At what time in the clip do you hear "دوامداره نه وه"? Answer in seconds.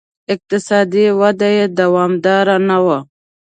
1.79-2.99